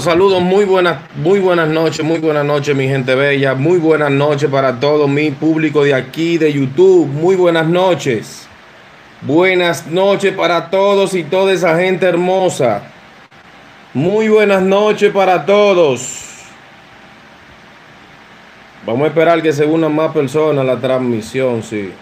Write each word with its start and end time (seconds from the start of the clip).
Saludos, 0.00 0.40
muy 0.40 0.64
buenas, 0.64 1.00
muy 1.14 1.38
buenas 1.38 1.68
noches, 1.68 2.02
muy 2.02 2.18
buenas 2.18 2.46
noches, 2.46 2.74
mi 2.74 2.88
gente 2.88 3.14
bella. 3.14 3.54
Muy 3.54 3.78
buenas 3.78 4.10
noches 4.10 4.50
para 4.50 4.80
todo 4.80 5.06
mi 5.06 5.30
público 5.30 5.84
de 5.84 5.92
aquí, 5.92 6.38
de 6.38 6.50
YouTube. 6.50 7.06
Muy 7.06 7.36
buenas 7.36 7.68
noches. 7.68 8.48
Buenas 9.20 9.86
noches 9.86 10.34
para 10.34 10.70
todos 10.70 11.14
y 11.14 11.24
toda 11.24 11.52
esa 11.52 11.78
gente 11.78 12.06
hermosa. 12.06 12.82
Muy 13.92 14.28
buenas 14.28 14.62
noches 14.62 15.12
para 15.12 15.44
todos. 15.44 16.24
Vamos 18.86 19.04
a 19.04 19.08
esperar 19.08 19.42
que 19.42 19.52
se 19.52 19.66
unan 19.66 19.94
más 19.94 20.10
personas 20.12 20.64
la 20.64 20.80
transmisión, 20.80 21.62
sí. 21.62 21.92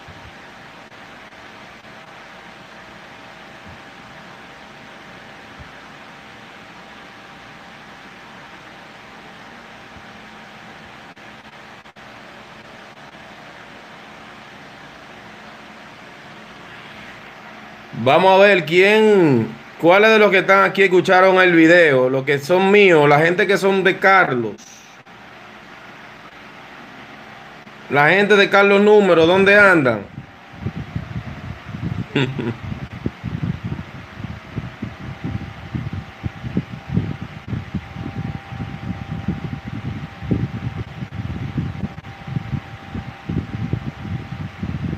Vamos 18.03 18.33
a 18.33 18.37
ver 18.43 18.65
quién, 18.65 19.47
cuáles 19.79 20.09
de 20.09 20.17
los 20.17 20.31
que 20.31 20.39
están 20.39 20.63
aquí 20.63 20.81
escucharon 20.81 21.39
el 21.39 21.53
video, 21.53 22.09
los 22.09 22.23
que 22.23 22.39
son 22.39 22.71
míos, 22.71 23.07
la 23.07 23.19
gente 23.19 23.45
que 23.45 23.59
son 23.59 23.83
de 23.83 23.99
Carlos. 23.99 24.55
La 27.91 28.09
gente 28.09 28.35
de 28.37 28.49
Carlos 28.49 28.81
Número, 28.81 29.27
¿dónde 29.27 29.55
andan? 29.55 30.01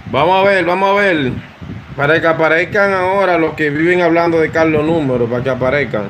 vamos 0.09 0.39
a 0.39 0.50
ver, 0.50 0.63
vamos 0.63 0.89
a 0.89 0.94
ver. 1.01 1.52
Para 1.95 2.19
que 2.19 2.27
aparezcan 2.27 2.91
ahora 2.93 3.37
los 3.37 3.53
que 3.53 3.69
viven 3.69 4.01
hablando 4.01 4.39
de 4.39 4.49
Carlos 4.49 4.83
Número, 4.83 5.27
para 5.27 5.43
que 5.43 5.49
aparezcan. 5.51 6.07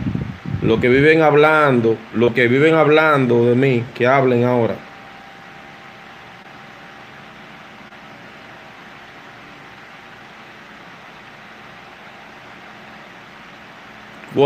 Los 0.62 0.80
que 0.80 0.88
viven 0.88 1.22
hablando, 1.22 1.98
los 2.14 2.32
que 2.32 2.48
viven 2.48 2.76
hablando 2.76 3.46
de 3.46 3.56
mí, 3.56 3.84
que 3.94 4.08
hablen 4.08 4.46
ahora. 4.46 4.76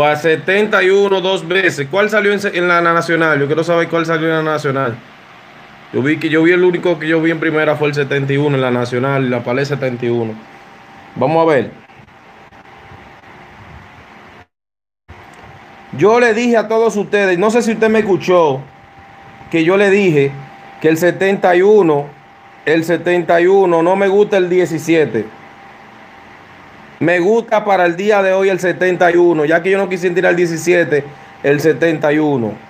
a 0.04 0.16
71 0.16 1.20
dos 1.20 1.48
veces. 1.48 1.88
¿Cuál 1.90 2.10
salió 2.10 2.32
en, 2.32 2.68
la 2.68 2.80
nacional? 2.80 3.40
Yo 3.40 3.46
quiero 3.46 3.64
saber 3.64 3.88
cuál 3.88 4.06
salió 4.06 4.28
en 4.28 4.44
la 4.44 4.52
nacional. 4.52 4.96
Yo 5.92 6.02
vi 6.02 6.18
que 6.18 6.28
yo 6.28 6.42
vi 6.42 6.52
el 6.52 6.62
único 6.62 6.98
que 6.98 7.08
yo 7.08 7.20
vi 7.22 7.30
en 7.30 7.40
primera 7.40 7.76
fue 7.76 7.88
el 7.88 7.94
71 7.94 8.56
en 8.56 8.60
la 8.60 8.70
nacional, 8.70 9.30
la 9.30 9.42
palé 9.42 9.64
71. 9.64 10.57
Vamos 11.16 11.42
a 11.42 11.52
ver. 11.52 11.70
Yo 15.96 16.20
le 16.20 16.34
dije 16.34 16.56
a 16.56 16.68
todos 16.68 16.96
ustedes, 16.96 17.38
no 17.38 17.50
sé 17.50 17.62
si 17.62 17.72
usted 17.72 17.88
me 17.88 18.00
escuchó, 18.00 18.60
que 19.50 19.64
yo 19.64 19.76
le 19.76 19.90
dije 19.90 20.30
que 20.80 20.88
el 20.88 20.96
71, 20.96 22.06
el 22.66 22.84
71, 22.84 23.82
no 23.82 23.96
me 23.96 24.08
gusta 24.08 24.36
el 24.36 24.48
17. 24.48 25.24
Me 27.00 27.20
gusta 27.20 27.64
para 27.64 27.86
el 27.86 27.96
día 27.96 28.22
de 28.22 28.32
hoy 28.32 28.48
el 28.48 28.60
71, 28.60 29.44
ya 29.44 29.62
que 29.62 29.70
yo 29.70 29.78
no 29.78 29.88
quise 29.88 30.10
tirar 30.10 30.32
el 30.32 30.36
17, 30.36 31.04
el 31.42 31.60
71. 31.60 32.67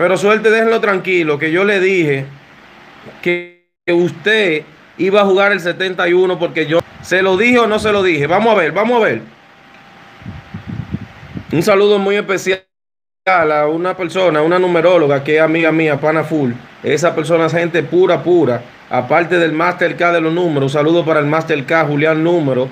Pero 0.00 0.16
suerte, 0.16 0.50
déjenlo 0.50 0.80
tranquilo, 0.80 1.38
que 1.38 1.52
yo 1.52 1.62
le 1.62 1.78
dije 1.78 2.24
que 3.20 3.66
usted 3.86 4.62
iba 4.96 5.20
a 5.20 5.26
jugar 5.26 5.52
el 5.52 5.60
71 5.60 6.38
porque 6.38 6.64
yo 6.64 6.78
se 7.02 7.20
lo 7.20 7.36
dije 7.36 7.58
o 7.58 7.66
no 7.66 7.78
se 7.78 7.92
lo 7.92 8.02
dije. 8.02 8.26
Vamos 8.26 8.54
a 8.54 8.58
ver, 8.58 8.72
vamos 8.72 8.96
a 8.96 9.04
ver. 9.04 9.20
Un 11.52 11.62
saludo 11.62 11.98
muy 11.98 12.16
especial 12.16 12.64
a 13.26 13.66
una 13.66 13.94
persona, 13.94 14.40
una 14.40 14.58
numeróloga 14.58 15.22
que 15.22 15.36
es 15.36 15.42
amiga 15.42 15.70
mía, 15.70 16.00
pana 16.00 16.24
full. 16.24 16.52
Esa 16.82 17.14
persona 17.14 17.44
es 17.44 17.52
gente 17.52 17.82
pura, 17.82 18.22
pura. 18.22 18.62
Aparte 18.88 19.38
del 19.38 19.52
Master 19.52 19.98
K 19.98 20.12
de 20.12 20.22
los 20.22 20.32
números, 20.32 20.72
un 20.72 20.78
saludo 20.80 21.04
para 21.04 21.20
el 21.20 21.26
Master 21.26 21.62
K, 21.66 21.84
Julián 21.84 22.24
Número. 22.24 22.70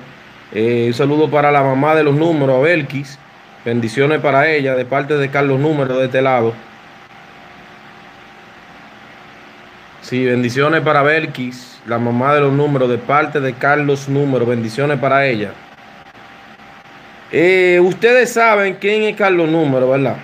Eh, 0.51 0.85
un 0.87 0.93
saludo 0.95 1.29
para 1.29 1.51
la 1.51 1.61
mamá 1.61 1.93
de 1.93 2.05
los 2.05 2.15
números, 2.15 2.63
Belkis. 2.63 3.19
Bendiciones 3.63 4.19
para 4.19 4.49
ella 4.49 4.73
de 4.73 4.85
parte 4.85 5.15
de 5.15 5.29
Carlos 5.29 5.59
Número 5.59 5.95
de 5.99 6.05
este 6.05 6.23
lado. 6.23 6.55
Sí, 10.09 10.25
bendiciones 10.25 10.81
para 10.81 11.03
Belkis, 11.03 11.79
la 11.85 11.99
mamá 11.99 12.33
de 12.33 12.41
los 12.41 12.51
números, 12.51 12.89
de 12.89 12.97
parte 12.97 13.39
de 13.39 13.53
Carlos 13.53 14.09
Número. 14.09 14.43
Bendiciones 14.43 14.97
para 14.97 15.27
ella. 15.27 15.51
Eh, 17.31 17.79
ustedes 17.79 18.33
saben 18.33 18.77
quién 18.81 19.03
es 19.03 19.15
Carlos 19.15 19.47
Número, 19.47 19.87
¿verdad? 19.87 20.15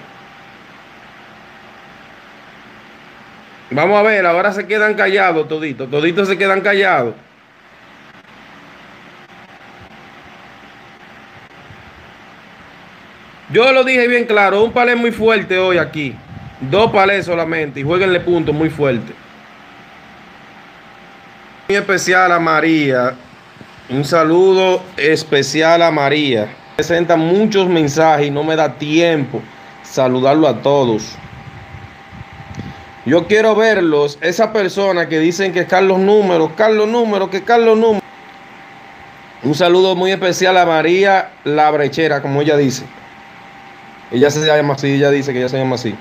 Vamos 3.70 4.00
a 4.00 4.02
ver, 4.02 4.26
ahora 4.26 4.52
se 4.54 4.66
quedan 4.66 4.96
callados 4.96 5.48
toditos, 5.48 5.88
toditos 5.92 6.28
se 6.30 6.36
quedan 6.36 6.62
callados. 6.62 7.14
Yo 13.52 13.72
lo 13.72 13.84
dije 13.84 14.08
bien 14.08 14.26
claro, 14.26 14.64
un 14.64 14.72
palé 14.72 14.96
muy 14.96 15.12
fuerte 15.12 15.60
hoy 15.60 15.78
aquí. 15.78 16.16
Dos 16.60 16.90
palés 16.90 17.28
solamente 17.28 17.82
y 17.82 17.84
jueguenle 17.84 18.20
puntos 18.20 18.56
muy 18.56 18.72
fuerte. 18.72 19.25
Muy 21.68 21.78
especial 21.78 22.32
a 22.32 22.38
María. 22.38 23.16
Un 23.90 24.06
saludo 24.06 24.84
especial 24.98 25.82
a 25.82 25.90
María. 25.90 26.48
Presenta 26.76 27.16
muchos 27.16 27.68
mensajes 27.68 28.28
y 28.28 28.30
no 28.30 28.44
me 28.44 28.56
da 28.56 28.74
tiempo 28.78 29.42
saludarlo 29.82 30.48
a 30.48 30.62
todos. 30.62 31.16
Yo 33.08 33.26
quiero 33.26 33.56
verlos, 33.56 34.20
esa 34.22 34.54
persona 34.54 35.10
que 35.10 35.20
dicen 35.20 35.54
que 35.54 35.66
Carlos 35.66 35.98
Número, 35.98 36.56
Carlos 36.56 36.88
Número, 36.88 37.32
que 37.32 37.44
Carlos 37.44 37.78
Número. 37.80 38.06
Un 39.42 39.56
saludo 39.56 39.96
muy 39.96 40.12
especial 40.12 40.58
a 40.58 40.68
María 40.68 41.32
La 41.44 41.72
Brechera, 41.72 42.22
como 42.22 42.42
ella 42.42 42.58
dice. 42.58 42.86
Ella 44.12 44.30
se 44.30 44.46
llama 44.46 44.76
así, 44.76 44.94
ella 44.94 45.10
dice 45.10 45.34
que 45.34 45.40
ella 45.40 45.50
se 45.50 45.58
llama 45.58 45.76
así. 45.76 45.96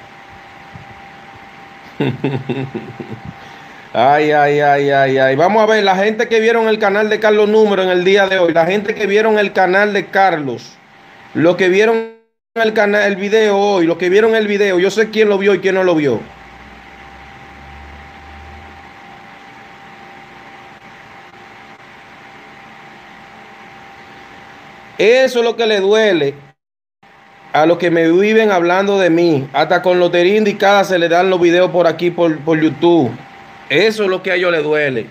Ay, 3.96 4.32
ay, 4.32 4.58
ay, 4.58 4.90
ay, 4.90 5.18
ay. 5.18 5.36
Vamos 5.36 5.62
a 5.62 5.66
ver, 5.66 5.84
la 5.84 5.94
gente 5.94 6.26
que 6.26 6.40
vieron 6.40 6.66
el 6.66 6.80
canal 6.80 7.08
de 7.08 7.20
Carlos 7.20 7.48
Número 7.48 7.80
en 7.80 7.90
el 7.90 8.02
día 8.02 8.26
de 8.26 8.40
hoy, 8.40 8.52
la 8.52 8.66
gente 8.66 8.92
que 8.92 9.06
vieron 9.06 9.38
el 9.38 9.52
canal 9.52 9.92
de 9.92 10.06
Carlos, 10.06 10.76
los 11.32 11.54
que 11.54 11.68
vieron 11.68 12.16
el 12.56 12.72
canal, 12.72 13.02
el 13.02 13.14
video 13.14 13.56
hoy, 13.56 13.86
los 13.86 13.96
que 13.96 14.08
vieron 14.08 14.34
el 14.34 14.48
video, 14.48 14.80
yo 14.80 14.90
sé 14.90 15.10
quién 15.10 15.28
lo 15.28 15.38
vio 15.38 15.54
y 15.54 15.60
quién 15.60 15.76
no 15.76 15.84
lo 15.84 15.94
vio. 15.94 16.18
Eso 24.98 25.38
es 25.38 25.44
lo 25.44 25.54
que 25.54 25.68
le 25.68 25.78
duele 25.78 26.34
a 27.52 27.64
los 27.64 27.78
que 27.78 27.92
me 27.92 28.10
viven 28.10 28.50
hablando 28.50 28.98
de 28.98 29.10
mí. 29.10 29.48
Hasta 29.52 29.82
con 29.82 30.00
lotería 30.00 30.36
indicada 30.36 30.82
se 30.82 30.98
le 30.98 31.08
dan 31.08 31.30
los 31.30 31.40
videos 31.40 31.70
por 31.70 31.86
aquí, 31.86 32.10
por, 32.10 32.40
por 32.40 32.60
YouTube. 32.60 33.12
Eso 33.68 34.04
es 34.04 34.08
lo 34.08 34.22
que 34.22 34.32
a 34.32 34.34
ellos 34.34 34.52
les 34.52 34.62
duele. 34.62 35.06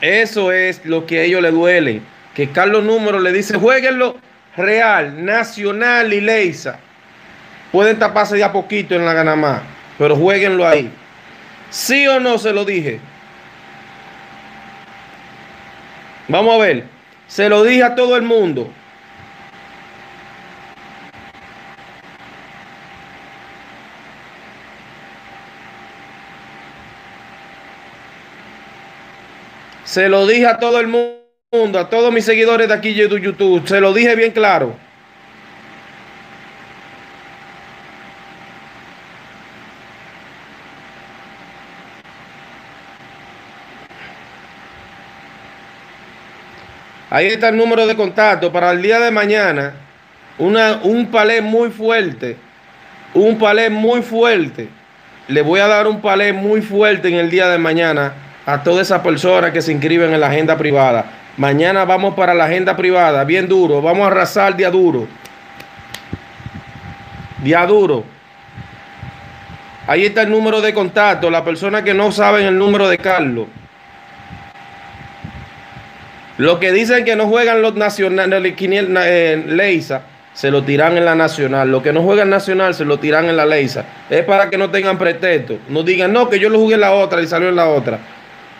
Eso 0.00 0.52
es 0.52 0.84
lo 0.84 1.06
que 1.06 1.20
a 1.20 1.22
ellos 1.22 1.42
les 1.42 1.52
duele. 1.52 2.02
Que 2.34 2.50
Carlos 2.50 2.84
Número 2.84 3.20
le 3.20 3.32
dice, 3.32 3.58
jueguenlo 3.58 4.16
Real, 4.56 5.24
Nacional 5.24 6.12
y 6.12 6.20
Leisa. 6.20 6.78
Pueden 7.72 7.98
taparse 7.98 8.38
ya 8.38 8.52
poquito 8.52 8.94
en 8.94 9.04
la 9.04 9.14
Ganamá, 9.14 9.62
pero 9.98 10.16
jueguenlo 10.16 10.66
ahí. 10.66 10.90
¿Sí 11.70 12.06
o 12.08 12.18
no 12.18 12.38
se 12.38 12.52
lo 12.52 12.64
dije? 12.64 12.98
Vamos 16.28 16.54
a 16.54 16.58
ver. 16.58 16.84
Se 17.28 17.48
lo 17.48 17.62
dije 17.62 17.84
a 17.84 17.94
todo 17.94 18.16
el 18.16 18.22
mundo. 18.22 18.72
Se 29.90 30.08
lo 30.08 30.24
dije 30.24 30.46
a 30.46 30.60
todo 30.60 30.78
el 30.78 30.86
mundo, 30.86 31.80
a 31.80 31.88
todos 31.90 32.12
mis 32.12 32.24
seguidores 32.24 32.68
de 32.68 32.74
aquí 32.74 32.94
de 32.94 33.08
YouTube. 33.20 33.66
Se 33.66 33.80
lo 33.80 33.92
dije 33.92 34.14
bien 34.14 34.30
claro. 34.30 34.76
Ahí 47.10 47.26
está 47.26 47.48
el 47.48 47.56
número 47.56 47.84
de 47.88 47.96
contacto 47.96 48.52
para 48.52 48.70
el 48.70 48.82
día 48.82 49.00
de 49.00 49.10
mañana. 49.10 49.74
Un 50.38 51.08
palé 51.10 51.42
muy 51.42 51.70
fuerte. 51.70 52.36
Un 53.12 53.40
palé 53.40 53.68
muy 53.68 54.02
fuerte. 54.02 54.68
Le 55.26 55.42
voy 55.42 55.58
a 55.58 55.66
dar 55.66 55.88
un 55.88 56.00
palé 56.00 56.32
muy 56.32 56.62
fuerte 56.62 57.08
en 57.08 57.14
el 57.14 57.28
día 57.28 57.48
de 57.48 57.58
mañana 57.58 58.29
a 58.52 58.62
todas 58.62 58.88
esas 58.88 59.00
personas 59.00 59.52
que 59.52 59.62
se 59.62 59.72
inscriben 59.72 60.12
en 60.12 60.20
la 60.20 60.26
agenda 60.26 60.56
privada. 60.56 61.04
Mañana 61.36 61.84
vamos 61.84 62.14
para 62.14 62.34
la 62.34 62.44
agenda 62.44 62.76
privada, 62.76 63.24
bien 63.24 63.48
duro. 63.48 63.80
Vamos 63.80 64.04
a 64.04 64.06
arrasar 64.08 64.56
día 64.56 64.70
duro. 64.70 65.06
Día 67.42 67.64
duro. 67.66 68.04
Ahí 69.86 70.04
está 70.04 70.22
el 70.22 70.30
número 70.30 70.60
de 70.60 70.74
contacto. 70.74 71.30
La 71.30 71.44
persona 71.44 71.82
que 71.82 71.94
no 71.94 72.12
saben 72.12 72.46
el 72.46 72.58
número 72.58 72.88
de 72.88 72.98
Carlos. 72.98 73.46
Los 76.36 76.58
que 76.58 76.72
dicen 76.72 77.04
que 77.04 77.16
no 77.16 77.26
juegan 77.26 77.62
los 77.62 77.74
nacionales, 77.74 78.54
eh, 78.58 79.44
Leisa, 79.46 80.02
se 80.32 80.50
lo 80.50 80.62
tiran 80.64 80.96
en 80.96 81.04
la 81.04 81.14
nacional. 81.14 81.70
Los 81.70 81.82
que 81.82 81.92
no 81.92 82.02
juegan 82.02 82.30
nacional, 82.30 82.74
se 82.74 82.84
lo 82.84 82.98
tiran 82.98 83.26
en 83.26 83.36
la 83.36 83.46
Leisa. 83.46 83.84
Es 84.08 84.24
para 84.24 84.48
que 84.48 84.58
no 84.58 84.70
tengan 84.70 84.98
pretexto. 84.98 85.58
No 85.68 85.82
digan, 85.82 86.12
no, 86.12 86.28
que 86.28 86.38
yo 86.38 86.48
lo 86.48 86.58
jugué 86.58 86.74
en 86.74 86.80
la 86.80 86.92
otra 86.92 87.20
y 87.22 87.26
salió 87.26 87.48
en 87.48 87.56
la 87.56 87.68
otra. 87.68 87.98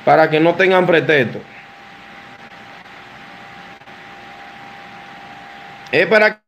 Para 0.04 0.30
que 0.30 0.40
no 0.40 0.54
tengan 0.54 0.86
pretexto. 0.86 1.40
Es 5.92 6.06
para 6.06 6.42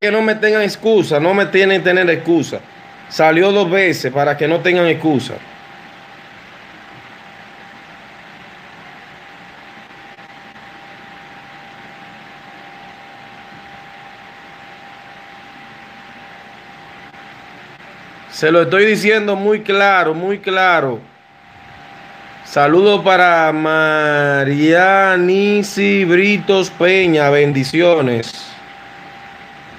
que 0.00 0.10
no 0.10 0.22
me 0.22 0.34
tengan 0.34 0.62
excusa. 0.62 1.18
No 1.18 1.34
me 1.34 1.46
tienen 1.46 1.80
que 1.80 1.90
tener 1.90 2.08
excusa. 2.10 2.60
Salió 3.08 3.52
dos 3.52 3.70
veces 3.70 4.12
para 4.12 4.36
que 4.36 4.48
no 4.48 4.60
tengan 4.60 4.86
excusa. 4.86 5.34
Se 18.30 18.50
lo 18.50 18.62
estoy 18.62 18.86
diciendo 18.86 19.36
muy 19.36 19.60
claro, 19.62 20.14
muy 20.14 20.40
claro. 20.40 21.11
Saludo 22.44 23.02
para 23.02 23.50
Marianisi 23.52 24.84
Britos 26.04 26.70
Peña, 26.70 27.30
bendiciones. 27.30 28.34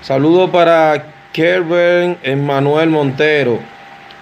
Saludo 0.02 0.52
para 0.52 1.06
Kerben 1.32 2.18
Emmanuel 2.24 2.90
Montero. 2.90 3.60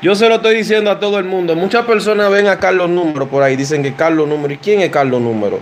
Yo 0.02 0.16
se 0.16 0.28
lo 0.28 0.36
estoy 0.36 0.56
diciendo 0.56 0.90
a 0.92 1.00
todo 1.00 1.20
el 1.20 1.26
mundo. 1.26 1.56
Muchas 1.56 1.86
personas 1.86 2.32
ven 2.32 2.48
a 2.48 2.60
Carlos 2.60 2.90
Número 2.90 3.28
por 3.28 3.44
ahí, 3.44 3.56
dicen 3.56 3.84
que 3.84 3.94
Carlos 3.94 4.28
Número. 4.28 4.54
¿Y 4.54 4.58
quién 4.58 4.82
es 4.82 4.90
Carlos 4.90 5.22
Número? 5.22 5.60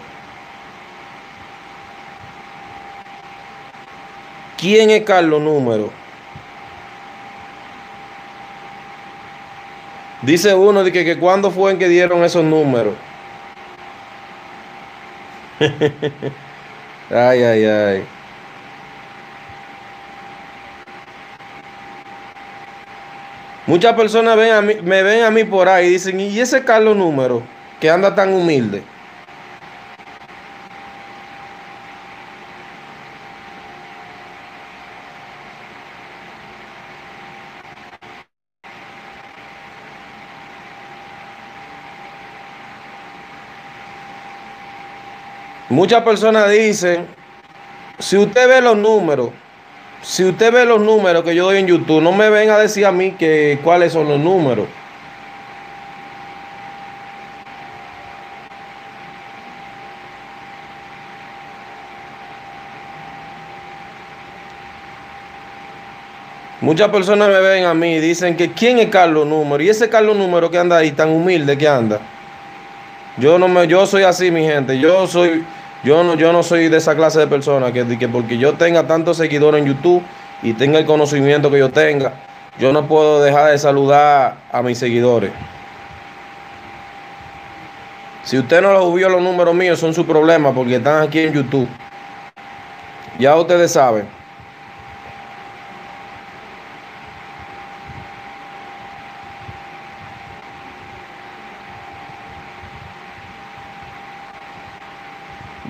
¿Quién 4.58 4.90
es 4.90 5.04
Carlos 5.04 5.42
Número? 5.42 5.99
Dice 10.22 10.54
uno 10.54 10.84
de 10.84 10.92
que, 10.92 11.06
que 11.06 11.18
cuándo 11.18 11.50
fue 11.50 11.72
en 11.72 11.80
que 11.80 11.88
dieron 11.88 12.24
esos 12.24 12.44
números. 12.44 12.94
ay, 17.10 17.44
ay, 17.44 17.66
ay. 17.66 18.04
Muchas 23.66 23.94
personas 23.94 24.36
ven 24.36 24.52
a 24.52 24.62
mí, 24.62 24.74
me 24.82 25.04
ven 25.04 25.24
a 25.24 25.30
mí 25.30 25.44
por 25.44 25.70
ahí 25.70 25.88
y 25.88 25.92
dicen, 25.92 26.20
¿y 26.20 26.40
ese 26.40 26.64
Carlos 26.64 26.98
número 26.98 27.44
que 27.80 27.90
anda 27.90 28.16
tan 28.16 28.34
humilde? 28.34 28.82
Muchas 45.70 46.02
personas 46.02 46.50
dicen, 46.50 47.06
si 48.00 48.18
usted 48.18 48.50
ve 48.50 48.60
los 48.60 48.76
números, 48.76 49.30
si 50.02 50.26
usted 50.26 50.52
ve 50.52 50.66
los 50.66 50.82
números 50.82 51.24
que 51.24 51.36
yo 51.36 51.46
doy 51.46 51.58
en 51.58 51.68
YouTube, 51.68 52.02
no 52.02 52.12
me 52.12 52.32
venga 52.32 52.56
a 52.56 52.60
decir 52.60 52.88
a 52.88 52.92
mí 52.92 53.12
que 53.12 53.60
cuáles 53.64 53.94
son 53.94 54.08
los 54.08 54.20
números. 54.20 54.66
Muchas 66.62 66.90
personas 66.90 67.30
me 67.30 67.40
ven 67.40 67.66
a 67.66 67.74
mí 67.76 67.94
y 67.94 68.00
dicen 68.00 68.36
que 68.36 68.52
quién 68.52 68.80
es 68.80 68.90
Carlos 68.90 69.26
Número 69.26 69.64
y 69.64 69.70
ese 69.70 69.88
Carlos 69.88 70.18
Número 70.18 70.50
que 70.50 70.58
anda 70.58 70.78
ahí 70.78 70.92
tan 70.92 71.10
humilde 71.10 71.58
que 71.58 71.68
anda. 71.68 72.00
Yo 73.18 73.38
no 73.38 73.48
me, 73.48 73.68
yo 73.68 73.86
soy 73.86 74.04
así, 74.04 74.30
mi 74.30 74.44
gente. 74.44 74.78
Yo 74.78 75.08
soy 75.08 75.44
yo 75.84 76.04
no, 76.04 76.16
yo 76.16 76.34
no 76.34 76.44
soy 76.44 76.68
de 76.68 76.78
esa 76.78 76.96
clase 76.96 77.20
de 77.20 77.28
persona 77.28 77.72
que, 77.72 77.98
que 77.98 78.08
porque 78.08 78.38
yo 78.38 78.54
tenga 78.54 78.86
tantos 78.88 79.18
seguidores 79.18 79.62
en 79.62 79.68
YouTube 79.68 80.04
y 80.42 80.54
tenga 80.54 80.80
el 80.80 80.86
conocimiento 80.86 81.50
que 81.50 81.60
yo 81.60 81.70
tenga, 81.70 82.14
yo 82.60 82.74
no 82.74 82.88
puedo 82.88 83.22
dejar 83.22 83.52
de 83.52 83.58
saludar 83.58 84.38
a 84.52 84.62
mis 84.62 84.78
seguidores. 84.78 85.32
Si 88.24 88.38
usted 88.38 88.62
no 88.62 88.74
lo 88.74 88.94
vio 88.94 89.10
los 89.10 89.22
números 89.22 89.56
míos, 89.56 89.80
son 89.80 89.94
su 89.94 90.06
problema 90.06 90.54
porque 90.54 90.76
están 90.76 91.02
aquí 91.02 91.20
en 91.20 91.34
YouTube. 91.34 91.68
Ya 93.18 93.36
ustedes 93.36 93.72
saben. 93.72 94.19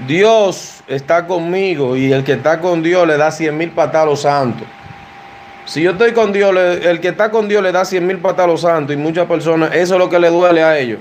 Dios 0.09 0.81
está 0.87 1.27
conmigo 1.27 1.95
y 1.95 2.11
el 2.11 2.23
que 2.23 2.31
está 2.31 2.59
con 2.59 2.81
Dios 2.81 3.05
le 3.05 3.15
da 3.15 3.29
cien 3.29 3.55
mil 3.55 3.69
patas 3.69 4.01
a 4.01 4.05
los 4.07 4.21
santos. 4.21 4.67
Si 5.65 5.83
yo 5.83 5.91
estoy 5.91 6.13
con 6.13 6.33
Dios, 6.33 6.51
el 6.57 6.99
que 6.99 7.09
está 7.09 7.29
con 7.29 7.47
Dios 7.47 7.61
le 7.61 7.71
da 7.71 7.85
cien 7.85 8.07
mil 8.07 8.17
patas 8.17 8.45
a 8.45 8.47
los 8.47 8.61
santos 8.61 8.95
y 8.95 8.97
muchas 8.97 9.27
personas, 9.27 9.69
eso 9.75 9.93
es 9.93 9.99
lo 9.99 10.09
que 10.09 10.17
le 10.17 10.31
duele 10.31 10.63
a 10.63 10.79
ellos. 10.79 10.99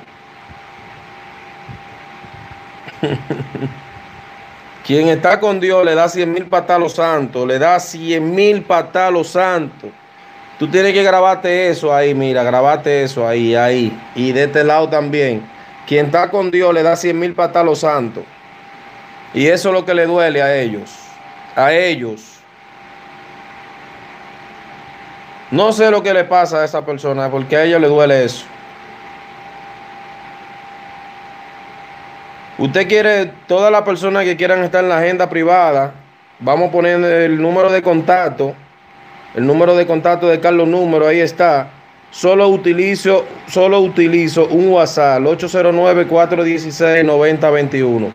Quien 4.87 5.09
está 5.09 5.41
con 5.41 5.59
Dios 5.59 5.87
le 5.87 5.95
da 5.95 6.11
cien 6.11 6.31
mil 6.31 6.45
patas 6.45 6.77
a 6.77 6.79
los 6.79 6.93
santos, 6.93 7.49
le 7.49 7.59
da 7.59 7.81
cien 7.81 8.35
mil 8.35 8.61
patas 8.61 9.09
a 9.09 9.11
los 9.11 9.29
santos. 9.29 9.89
Tú 10.59 10.69
tienes 10.69 10.93
que 10.93 11.03
grabarte 11.03 11.71
eso 11.71 11.95
ahí, 11.95 12.15
mira, 12.15 12.43
grabate 12.43 13.05
eso 13.05 13.27
ahí, 13.27 13.55
ahí. 13.55 13.99
Y 14.15 14.33
de 14.33 14.45
este 14.45 14.65
lado 14.65 14.87
también. 14.91 15.49
Quien 15.87 16.07
está 16.07 16.31
con 16.31 16.51
Dios 16.51 16.75
le 16.75 16.83
da 16.83 16.95
cien 16.95 17.19
mil 17.19 17.33
patas 17.33 17.63
a 17.63 17.65
los 17.65 17.79
santos. 17.79 18.25
Y 19.35 19.47
eso 19.47 19.69
es 19.69 19.75
lo 19.75 19.85
que 19.85 19.95
le 19.95 20.07
duele 20.07 20.43
a 20.43 20.57
ellos. 20.57 20.91
A 21.55 21.73
ellos. 21.73 22.41
No 25.51 25.73
sé 25.73 25.91
lo 25.91 26.03
que 26.03 26.13
le 26.13 26.25
pasa 26.25 26.61
a 26.61 26.65
esa 26.65 26.85
persona, 26.85 27.31
porque 27.31 27.57
a 27.57 27.65
ellos 27.65 27.81
le 27.81 27.89
duele 27.89 28.25
eso. 28.25 28.45
Usted 32.59 32.87
quiere, 32.89 33.31
todas 33.47 33.71
las 33.71 33.83
personas 33.83 34.25
que 34.25 34.37
quieran 34.37 34.65
estar 34.65 34.83
en 34.83 34.91
la 34.91 34.99
agenda 34.99 35.31
privada, 35.31 35.95
vamos 36.41 36.69
a 36.69 36.73
poner 36.73 37.03
el 37.05 37.41
número 37.41 37.71
de 37.71 37.83
contacto, 37.83 38.55
el 39.35 39.47
número 39.47 39.77
de 39.77 39.87
contacto 39.87 40.27
de 40.29 40.41
Carlos 40.41 40.67
Número, 40.67 41.07
ahí 41.07 41.21
está. 41.21 41.69
Solo 42.11 42.49
utilizo, 42.49 43.27
solo 43.47 43.81
utilizo 43.81 44.49
un 44.49 44.69
WhatsApp, 44.69 45.21
809-416-9021. 45.23 48.13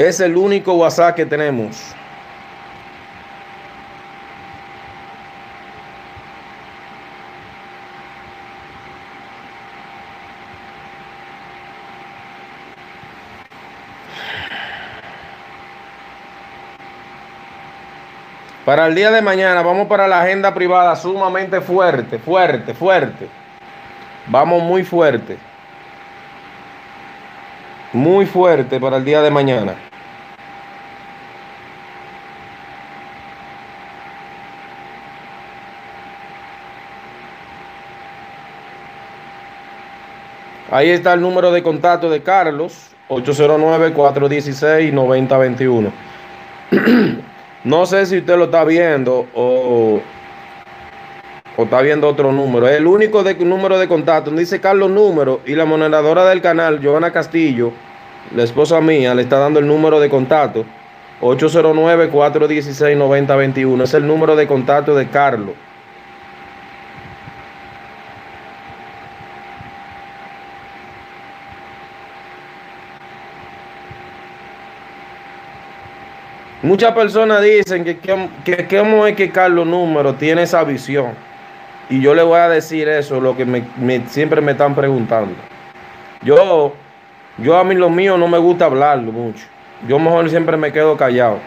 Es 0.00 0.18
el 0.18 0.34
único 0.34 0.72
WhatsApp 0.72 1.14
que 1.14 1.26
tenemos. 1.26 1.94
Para 18.64 18.86
el 18.86 18.94
día 18.94 19.10
de 19.10 19.20
mañana 19.20 19.60
vamos 19.60 19.86
para 19.86 20.08
la 20.08 20.22
agenda 20.22 20.54
privada 20.54 20.96
sumamente 20.96 21.60
fuerte, 21.60 22.18
fuerte, 22.18 22.72
fuerte. 22.72 23.28
Vamos 24.28 24.62
muy 24.62 24.82
fuerte. 24.82 25.36
Muy 27.92 28.24
fuerte 28.24 28.80
para 28.80 28.96
el 28.96 29.04
día 29.04 29.20
de 29.20 29.30
mañana. 29.30 29.89
Ahí 40.70 40.90
está 40.90 41.14
el 41.14 41.20
número 41.20 41.50
de 41.50 41.64
contacto 41.64 42.08
de 42.08 42.22
Carlos. 42.22 42.92
809-416-9021. 43.08 45.90
no 47.64 47.86
sé 47.86 48.06
si 48.06 48.18
usted 48.18 48.36
lo 48.36 48.44
está 48.44 48.62
viendo 48.62 49.26
o, 49.34 50.00
o 51.56 51.62
está 51.64 51.80
viendo 51.80 52.08
otro 52.08 52.30
número. 52.30 52.68
El 52.68 52.86
único 52.86 53.24
número 53.40 53.80
de 53.80 53.88
contacto. 53.88 54.30
Dice 54.30 54.60
Carlos 54.60 54.90
Número 54.90 55.40
y 55.44 55.56
la 55.56 55.64
moderadora 55.64 56.24
del 56.26 56.40
canal, 56.40 56.78
Joana 56.80 57.10
Castillo, 57.10 57.72
la 58.36 58.44
esposa 58.44 58.80
mía, 58.80 59.12
le 59.16 59.22
está 59.22 59.40
dando 59.40 59.58
el 59.58 59.66
número 59.66 59.98
de 59.98 60.08
contacto. 60.08 60.64
809-416-9021. 61.20 63.82
Es 63.82 63.94
el 63.94 64.06
número 64.06 64.36
de 64.36 64.46
contacto 64.46 64.94
de 64.94 65.08
Carlos. 65.08 65.56
Muchas 76.62 76.92
personas 76.92 77.42
dicen 77.42 77.84
que, 77.84 78.66
cómo 78.68 79.06
es 79.06 79.16
que 79.16 79.30
Carlos 79.30 79.66
Número 79.66 80.14
tiene 80.14 80.42
esa 80.42 80.62
visión. 80.62 81.12
Y 81.88 82.02
yo 82.02 82.14
le 82.14 82.22
voy 82.22 82.38
a 82.38 82.48
decir 82.50 82.86
eso, 82.88 83.18
lo 83.18 83.34
que 83.34 83.46
me, 83.46 84.06
siempre 84.08 84.42
me 84.42 84.52
están 84.52 84.74
preguntando. 84.74 85.34
Yo, 86.22 86.74
yo 87.38 87.56
a 87.56 87.64
mí 87.64 87.74
lo 87.74 87.88
mío 87.88 88.18
no 88.18 88.28
me 88.28 88.36
gusta 88.36 88.66
hablarlo 88.66 89.10
mucho. 89.10 89.46
Yo 89.88 89.98
mejor 89.98 90.28
siempre 90.28 90.58
me 90.58 90.70
quedo 90.70 90.98
callado. 90.98 91.38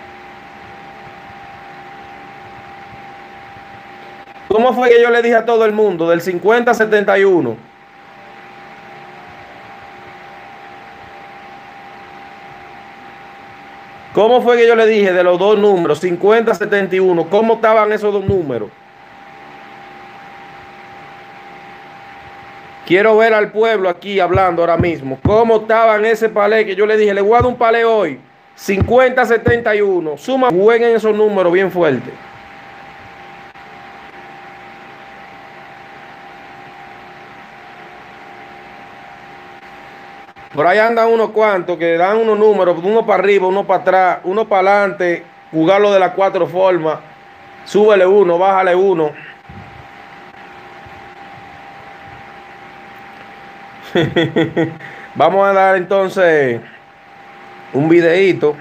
¿Cómo 4.47 4.73
fue 4.73 4.89
que 4.89 5.01
yo 5.01 5.11
le 5.11 5.21
dije 5.21 5.35
a 5.35 5.45
todo 5.45 5.63
el 5.65 5.73
mundo 5.73 6.09
del 6.09 6.21
50 6.21 6.73
71? 6.73 7.72
¿Cómo 14.13 14.43
fue 14.43 14.57
que 14.57 14.67
yo 14.67 14.75
le 14.75 14.85
dije 14.85 15.11
de 15.11 15.23
los 15.23 15.39
dos 15.39 15.57
números, 15.57 15.99
50, 15.99 16.53
71? 16.53 17.29
¿Cómo 17.29 17.55
estaban 17.55 17.91
esos 17.91 18.13
dos 18.13 18.23
números? 18.23 18.69
Quiero 22.85 23.17
ver 23.17 23.33
al 23.33 23.51
pueblo 23.51 23.89
aquí 23.89 24.19
hablando 24.19 24.61
ahora 24.61 24.77
mismo. 24.77 25.17
¿Cómo 25.23 25.61
estaban 25.61 26.05
ese 26.05 26.29
palé 26.29 26.65
que 26.65 26.75
yo 26.75 26.85
le 26.85 26.97
dije? 26.97 27.13
Le 27.13 27.21
voy 27.21 27.33
a 27.33 27.37
dar 27.37 27.47
un 27.47 27.55
palé 27.55 27.85
hoy. 27.85 28.19
50, 28.55 29.25
71. 29.25 30.17
Suma, 30.17 30.49
jueguen 30.49 30.95
esos 30.95 31.15
números 31.15 31.51
bien 31.51 31.71
fuertes. 31.71 32.13
Por 40.53 40.67
ahí 40.67 40.77
andan 40.77 41.09
unos 41.09 41.31
cuantos 41.31 41.79
que 41.79 41.97
dan 41.97 42.17
unos 42.17 42.37
números, 42.37 42.77
uno 42.83 43.03
para 43.05 43.23
arriba, 43.23 43.47
uno 43.47 43.65
para 43.65 43.81
atrás, 43.81 44.19
uno 44.23 44.47
para 44.47 44.69
adelante, 44.69 45.23
jugarlo 45.51 45.91
de 45.91 45.99
las 45.99 46.11
cuatro 46.11 46.45
formas. 46.45 46.99
Súbele 47.65 48.05
uno, 48.05 48.37
bájale 48.37 48.75
uno. 48.75 49.11
Vamos 55.15 55.47
a 55.47 55.53
dar 55.53 55.75
entonces 55.75 56.61
un 57.73 57.89
videíto. 57.89 58.55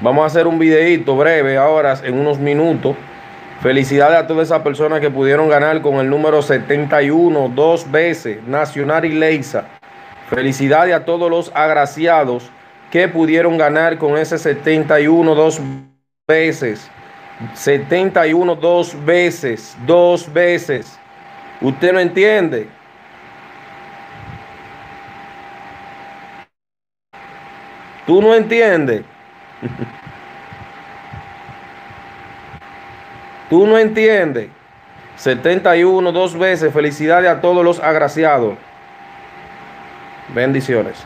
Vamos 0.00 0.24
a 0.24 0.26
hacer 0.26 0.46
un 0.46 0.58
videíto 0.58 1.16
breve 1.16 1.56
ahora, 1.56 1.94
en 2.02 2.18
unos 2.18 2.38
minutos. 2.38 2.94
Felicidades 3.64 4.18
a 4.18 4.26
todas 4.26 4.48
esas 4.48 4.60
personas 4.60 5.00
que 5.00 5.10
pudieron 5.10 5.48
ganar 5.48 5.80
con 5.80 5.94
el 5.94 6.10
número 6.10 6.42
71 6.42 7.50
dos 7.54 7.90
veces, 7.90 8.42
Nacional 8.46 9.06
y 9.06 9.14
Leisa. 9.14 9.64
Felicidades 10.28 10.94
a 10.94 11.06
todos 11.06 11.30
los 11.30 11.50
agraciados 11.54 12.50
que 12.90 13.08
pudieron 13.08 13.56
ganar 13.56 13.96
con 13.96 14.18
ese 14.18 14.36
71 14.36 15.34
dos 15.34 15.62
veces. 16.28 16.90
71 17.54 18.54
dos 18.56 19.02
veces, 19.02 19.74
dos 19.86 20.30
veces. 20.30 20.98
Usted 21.62 21.94
no 21.94 22.00
entiende. 22.00 22.68
Tú 28.06 28.20
no 28.20 28.34
entiendes. 28.34 29.04
Tú 33.50 33.66
no 33.66 33.78
entiendes. 33.78 34.48
71 35.16 36.12
dos 36.12 36.36
veces. 36.38 36.72
Felicidades 36.72 37.30
a 37.30 37.40
todos 37.40 37.64
los 37.64 37.80
agraciados. 37.80 38.54
Bendiciones. 40.34 40.96